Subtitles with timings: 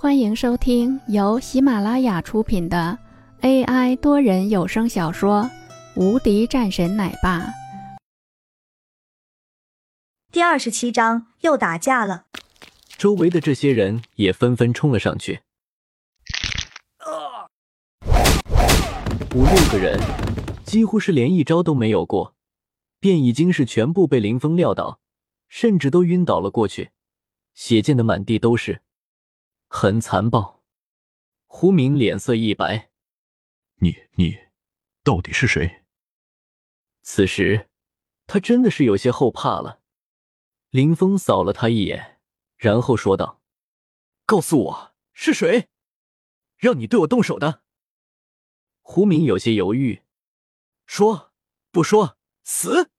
[0.00, 2.96] 欢迎收听由喜马拉雅出品的
[3.40, 5.42] AI 多人有声小说
[6.00, 7.40] 《无敌战神奶爸》
[10.30, 12.26] 第二十七章，又打架了。
[12.96, 15.40] 周围的这些人也纷纷冲了上去，
[19.34, 19.98] 五六个人，
[20.64, 22.36] 几乎是连一招都没有过，
[23.00, 25.00] 便已经是全部被林峰撂倒，
[25.48, 26.92] 甚至都晕倒了过去，
[27.52, 28.80] 血溅的满地都是。
[29.68, 30.64] 很残暴，
[31.46, 32.90] 胡明脸色一白
[33.80, 34.36] ：“你你，
[35.04, 35.84] 到底是谁？”
[37.02, 37.68] 此时，
[38.26, 39.82] 他真的是有些后怕了。
[40.70, 42.20] 林峰扫了他一眼，
[42.56, 43.42] 然后说道
[44.24, 45.68] ：“告诉我是谁，
[46.56, 47.62] 让你对我动手的？”
[48.80, 50.02] 胡明有些犹豫
[50.86, 51.32] ：“说
[51.70, 52.90] 不说，死！”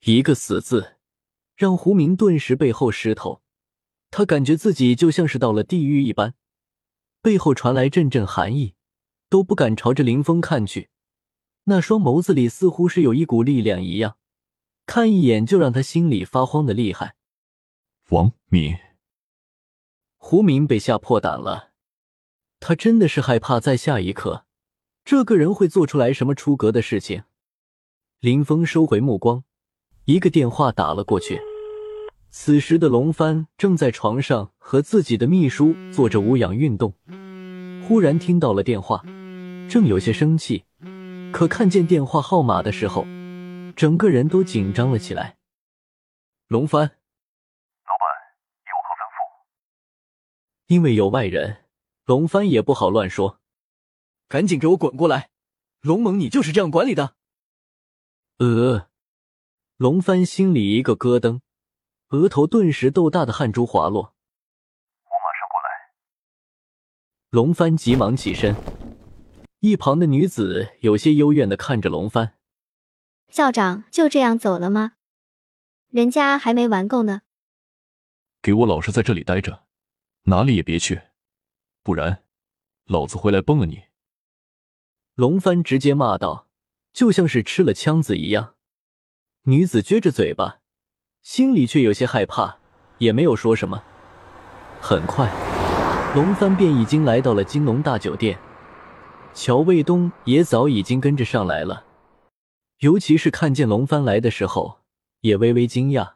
[0.00, 0.98] 一个“死”字，
[1.56, 3.42] 让胡明顿时背后湿透。
[4.16, 6.32] 他感觉自己就像是到了地狱一般，
[7.20, 8.72] 背后传来阵阵寒意，
[9.28, 10.88] 都不敢朝着林峰看去。
[11.64, 14.16] 那双眸子里似乎是有一股力量一样，
[14.86, 17.14] 看一眼就让他心里发慌的厉害。
[18.08, 18.74] 王敏，
[20.16, 21.72] 胡明被吓破胆了，
[22.58, 24.46] 他真的是害怕在下一刻，
[25.04, 27.24] 这个人会做出来什么出格的事情。
[28.20, 29.44] 林峰收回目光，
[30.06, 31.38] 一个电话打了过去。
[32.38, 36.92] 此时的龙帆正在床上和自己的秘书做着无氧运动，
[37.88, 39.02] 忽然听到了电话，
[39.70, 40.64] 正有些生气，
[41.32, 43.06] 可看见电话号码的时候，
[43.74, 45.38] 整个人都紧张了起来。
[46.46, 48.06] 龙帆，老板
[48.66, 49.46] 有何吩咐？
[50.66, 51.64] 因为有外人，
[52.04, 53.40] 龙帆也不好乱说，
[54.28, 55.30] 赶紧给我滚过来！
[55.80, 57.14] 龙猛，你就是这样管理的？
[58.36, 58.90] 呃，
[59.78, 61.40] 龙帆心里一个咯噔。
[62.10, 64.14] 额头顿时豆大的汗珠滑落，
[65.04, 65.90] 我马上过来。
[67.30, 68.54] 龙帆急忙起身，
[69.58, 72.38] 一旁的女子有些幽怨的看着龙帆。
[73.28, 74.92] 校长就这样走了吗？
[75.88, 77.22] 人家还没玩够呢。
[78.40, 79.64] 给我老实在这里待着，
[80.26, 81.02] 哪里也别去，
[81.82, 82.22] 不然
[82.84, 83.82] 老子回来崩了你！
[85.16, 86.48] 龙帆直接骂道，
[86.92, 88.54] 就像是吃了枪子一样。
[89.42, 90.60] 女子撅着嘴巴。
[91.26, 92.60] 心里却有些害怕，
[92.98, 93.82] 也没有说什么。
[94.80, 95.28] 很快，
[96.14, 98.38] 龙帆便已经来到了金龙大酒店，
[99.34, 101.84] 乔卫东也早已经跟着上来了。
[102.78, 104.82] 尤其是看见龙帆来的时候，
[105.22, 106.12] 也微微惊讶。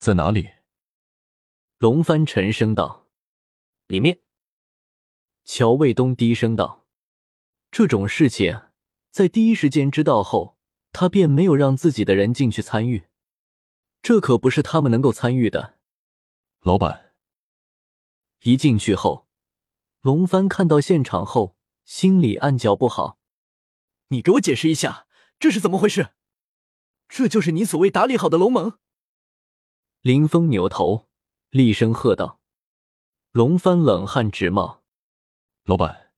[0.00, 0.48] 在哪里？
[1.78, 3.06] 龙帆沉声道
[3.86, 4.18] ：“里面。”
[5.46, 6.84] 乔卫东低声道
[7.70, 8.62] ：“这种事情，
[9.12, 10.56] 在第一时间知道后，
[10.90, 13.04] 他便没有让自己的人进去参与。”
[14.02, 15.78] 这可不是他们能够参与的。
[16.60, 17.14] 老板
[18.42, 19.28] 一进去后，
[20.00, 23.18] 龙帆看到现场后，心里暗叫不好。
[24.08, 25.06] 你给我解释一下，
[25.38, 26.10] 这是怎么回事？
[27.08, 28.78] 这就是你所谓打理好的龙盟？
[30.00, 31.08] 林峰扭头
[31.50, 32.40] 厉声喝道。
[33.32, 34.82] 龙帆冷汗直冒。
[35.64, 36.12] 老板，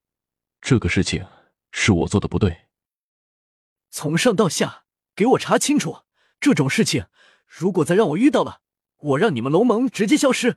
[0.60, 1.26] 这个事情
[1.72, 2.68] 是我做的不对。
[3.90, 4.84] 从上到下，
[5.16, 6.04] 给我查清楚
[6.38, 7.06] 这种事情。
[7.50, 8.62] 如果再让我遇到了，
[8.98, 10.56] 我让你们龙盟直接消失！”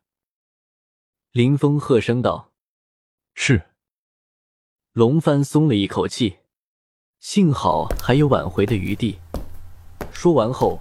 [1.33, 2.53] 林峰喝声道。
[3.33, 3.71] “是。”
[4.93, 6.37] 龙帆松了一口气，
[7.19, 9.19] 幸好还有挽回的余地。
[10.11, 10.79] 说完后，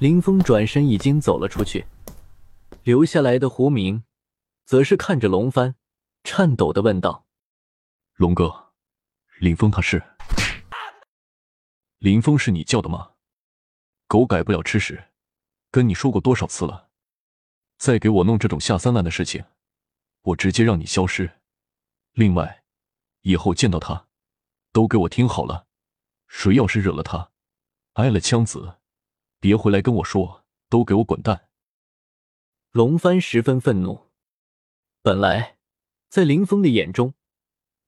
[0.00, 1.86] 林峰转身已经走了出去，
[2.82, 4.02] 留下来的胡明，
[4.64, 5.76] 则是看着龙帆，
[6.24, 7.26] 颤抖的问道
[8.16, 8.72] ：“龙哥，
[9.38, 10.02] 林峰他是？
[11.98, 13.12] 林峰是你叫的吗？
[14.08, 15.10] 狗改不了吃屎！”
[15.74, 16.88] 跟你说过多少次了，
[17.78, 19.44] 再给我弄这种下三滥的事情，
[20.22, 21.40] 我直接让你消失。
[22.12, 22.62] 另外，
[23.22, 24.06] 以后见到他，
[24.70, 25.66] 都给我听好了，
[26.28, 27.32] 谁要是惹了他，
[27.94, 28.76] 挨了枪子，
[29.40, 31.48] 别回来跟我说，都给我滚蛋！
[32.70, 34.12] 龙帆十分愤怒，
[35.02, 35.58] 本来
[36.08, 37.14] 在林峰的眼中，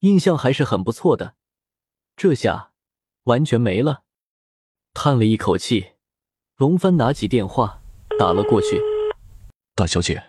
[0.01, 1.37] 印象还是很不错的，
[2.17, 2.73] 这下
[3.23, 4.03] 完全没了，
[4.93, 5.93] 叹了一口气。
[6.57, 7.83] 龙帆拿起电话
[8.19, 8.81] 打了过去。
[9.75, 10.25] 大小姐，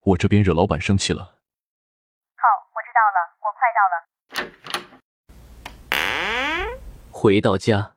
[0.00, 1.22] 我这边惹老板生气了。
[1.22, 3.94] 好，我知道了，我快到了。
[7.10, 7.96] 回到家，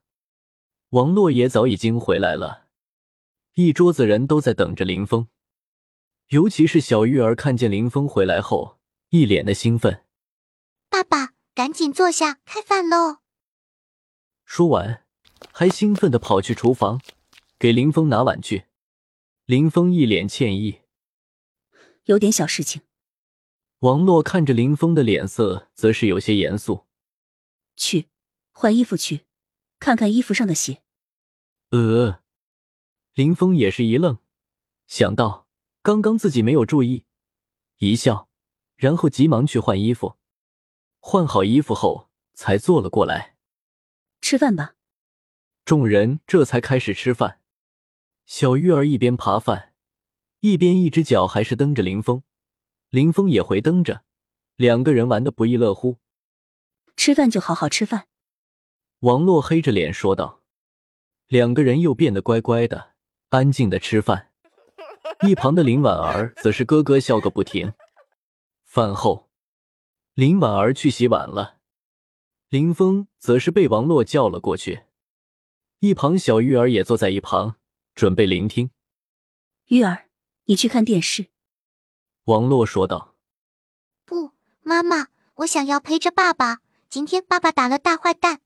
[0.89, 2.65] 王洛也早已经回来了，
[3.53, 5.29] 一桌子人都在等着林峰。
[6.27, 8.77] 尤其是小玉儿看见林峰回来后，
[9.09, 10.03] 一脸的兴奋。
[10.89, 13.19] 爸爸，赶紧坐下，开饭喽！
[14.43, 15.05] 说完，
[15.53, 16.99] 还兴奋的跑去厨房。
[17.57, 18.65] 给林峰拿碗去。
[19.45, 20.83] 林峰一脸歉意，
[22.05, 22.81] 有点小事情。
[23.79, 26.85] 王洛看着林峰的脸色，则是有些严肃。
[27.75, 28.07] 去
[28.53, 29.25] 换衣服去，
[29.79, 30.81] 看看衣服上的血。
[31.71, 32.21] 呃，
[33.15, 34.19] 林峰也是一愣，
[34.87, 35.49] 想到
[35.81, 37.03] 刚刚自己没有注意，
[37.79, 38.29] 一笑，
[38.77, 40.15] 然后急忙去换衣服。
[41.01, 43.35] 换好衣服后，才坐了过来。
[44.21, 44.75] 吃饭吧。
[45.65, 47.41] 众人这才开始吃饭。
[48.25, 49.73] 小玉儿一边扒饭，
[50.39, 52.23] 一边一只脚还是蹬着林峰，
[52.89, 54.03] 林峰也回蹬着，
[54.55, 55.97] 两个人玩的不亦乐乎。
[56.95, 58.07] 吃饭就好好吃饭。
[58.99, 60.41] 王洛黑着脸说道。
[61.27, 62.93] 两个人又变得乖乖的，
[63.29, 64.31] 安静的吃饭。
[65.25, 67.73] 一旁的林婉儿则是咯咯笑个不停。
[68.63, 69.29] 饭后。
[70.13, 71.57] 林婉儿去洗碗了，
[72.49, 74.83] 林峰则是被王洛叫了过去。
[75.79, 77.57] 一旁小玉儿也坐在一旁，
[77.95, 78.71] 准备聆听。
[79.67, 80.09] 玉儿，
[80.45, 81.27] 你去看电视。
[82.25, 83.15] 王洛说道。
[84.05, 84.31] 不，
[84.61, 86.61] 妈妈，我想要陪着爸爸。
[86.89, 88.41] 今天爸爸打了大坏蛋。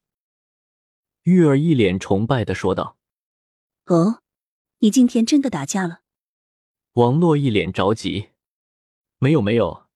[1.23, 2.97] 玉儿一脸崇拜的说道。
[3.85, 4.21] 哦，
[4.79, 6.01] 你今天真的打架了？
[6.93, 8.29] 王洛一脸着急。
[9.19, 9.87] 没有，没有。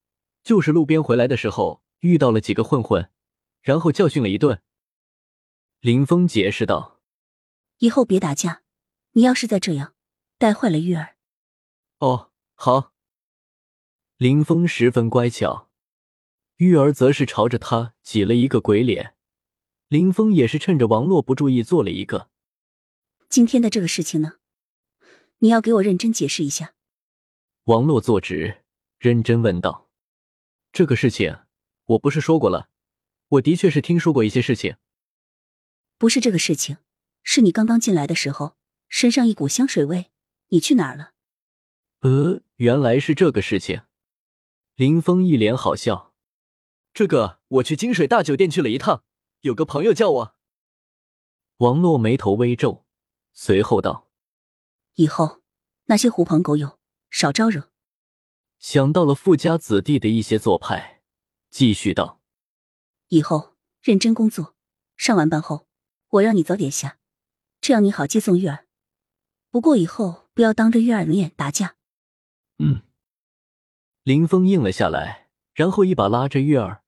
[0.44, 3.12] 就是路边回来的时候遇到了几个混混，
[3.62, 4.62] 然后教训了一顿。
[5.80, 7.00] 林峰解释道
[7.77, 8.63] ：“以后别打架，
[9.13, 9.94] 你要是再这样，
[10.38, 11.16] 带坏了玉儿。”
[12.00, 12.94] 哦，好。
[14.18, 15.69] 林峰十分乖巧，
[16.58, 19.16] 玉儿则是朝着他挤了一个鬼脸。
[19.88, 22.30] 林峰也是趁着王洛不注意做了一个。
[23.28, 24.34] 今天的这个事情呢，
[25.40, 26.75] 你要给我认真解释一下。
[27.66, 28.63] 王洛坐直，
[29.00, 29.90] 认真问道。
[30.72, 31.40] 这个事情，
[31.86, 32.69] 我不是说过了？
[33.28, 34.78] 我的确是听说过一些事情。
[35.98, 36.78] 不是这个事情，
[37.24, 38.56] 是你刚刚进来的时候，
[38.92, 40.12] 身上一股香水味，
[40.50, 41.14] 你去哪儿了？
[42.02, 43.84] 呃，原来是这个事情。
[44.76, 46.14] 林峰一脸好笑。
[46.94, 49.06] 这个，我去金水大酒店去了一趟，
[49.40, 50.36] 有个朋友叫我。
[51.58, 52.86] 王洛眉头微皱，
[53.32, 54.10] 随后道
[54.96, 55.42] ：“以后
[55.86, 56.78] 那些狐朋狗友
[57.10, 57.72] 少招惹。”
[58.60, 61.02] 想到了富家子弟的一些做派，
[61.50, 62.22] 继续道
[63.08, 64.56] ：“以后认真工作，
[64.98, 65.66] 上完班后
[66.10, 67.00] 我让你早点下，
[67.62, 68.68] 这样你好接送玉儿。
[69.51, 71.75] 不过以后不要当着玉儿的面打架。”
[72.57, 72.81] 嗯。
[74.03, 76.81] 林峰应了下来，然后一把拉着玉儿，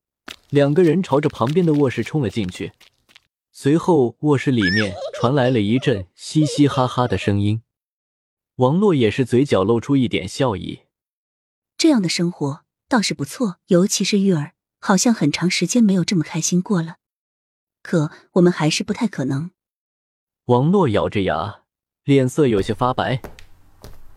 [0.50, 2.72] 两个人朝着旁边的卧室冲了进去。
[3.52, 7.62] 随后卧室里面传来了一阵嘻嘻哈哈的声音，
[8.56, 10.80] 王洛也是嘴角露出一点笑意。
[11.78, 16.96] 这样的生活倒是不错，尤其是玉儿，好像很长时间没有这么开心过了。
[17.82, 19.52] 可我们还是不太可能。
[20.46, 21.62] 王洛咬着牙，
[22.04, 23.22] 脸色有些发白。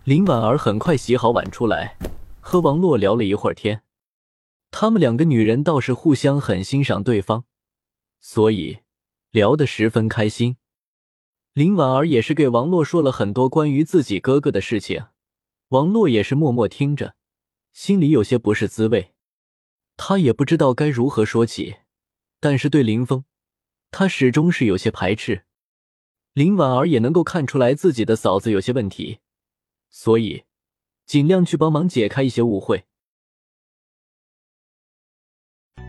[0.04, 1.98] 林婉儿很快洗好碗出来，
[2.42, 3.82] 和王洛聊了一会儿天。
[4.72, 7.46] 他们两个女人倒是互相很欣赏对方，
[8.20, 8.80] 所以
[9.32, 10.58] 聊得十分开心。
[11.54, 15.06] 林婉儿也是给王洛说了很多关于自己哥哥的事情，
[15.70, 17.16] 王洛也是默默听着。
[17.72, 19.14] 心里有些不是滋味，
[19.96, 21.78] 他也不知道该如何说起。
[22.42, 23.24] 但是对林峰，
[23.92, 25.46] 他始终是有些排斥。
[26.38, 29.18] 林婉儿也能够看出来自己的嫂子有些问题，
[29.90, 30.44] 所以
[31.08, 32.86] 尽量去帮忙解开一些误会。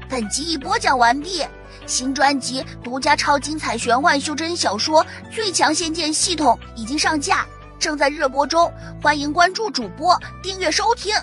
[0.09, 1.45] 本集已播讲完毕，
[1.85, 7.47] 新专辑独家超精彩玄幻修真小说《最强仙剑系统》已经上架，
[7.79, 8.73] 正在热播中，
[9.03, 11.15] 欢迎关注主播，订阅收听。